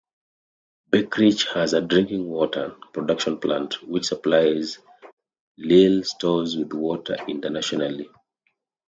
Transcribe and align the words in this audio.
Beckerich 0.91 1.53
has 1.53 1.73
a 1.73 1.81
drinking 1.81 2.27
water 2.27 2.75
production 2.91 3.37
plant, 3.37 3.83
which 3.87 4.05
supplies 4.05 4.79
Lidl 5.59 6.03
Stores 6.07 6.57
with 6.57 6.73
water 6.73 7.17
internationally. 7.27 8.09